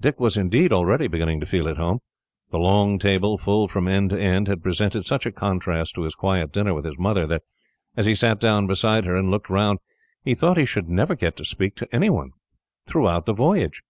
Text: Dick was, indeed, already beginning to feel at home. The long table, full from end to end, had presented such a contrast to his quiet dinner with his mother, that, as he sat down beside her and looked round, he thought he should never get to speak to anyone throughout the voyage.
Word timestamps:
Dick 0.00 0.18
was, 0.18 0.38
indeed, 0.38 0.72
already 0.72 1.08
beginning 1.08 1.40
to 1.40 1.44
feel 1.46 1.68
at 1.68 1.76
home. 1.76 1.98
The 2.48 2.58
long 2.58 2.98
table, 2.98 3.36
full 3.36 3.68
from 3.68 3.86
end 3.86 4.08
to 4.08 4.18
end, 4.18 4.48
had 4.48 4.62
presented 4.62 5.06
such 5.06 5.26
a 5.26 5.30
contrast 5.30 5.94
to 5.96 6.04
his 6.04 6.14
quiet 6.14 6.52
dinner 6.52 6.72
with 6.72 6.86
his 6.86 6.98
mother, 6.98 7.26
that, 7.26 7.42
as 7.94 8.06
he 8.06 8.14
sat 8.14 8.40
down 8.40 8.66
beside 8.66 9.04
her 9.04 9.14
and 9.14 9.30
looked 9.30 9.50
round, 9.50 9.80
he 10.24 10.34
thought 10.34 10.56
he 10.56 10.64
should 10.64 10.88
never 10.88 11.14
get 11.14 11.36
to 11.36 11.44
speak 11.44 11.76
to 11.76 11.94
anyone 11.94 12.30
throughout 12.86 13.26
the 13.26 13.34
voyage. 13.34 13.82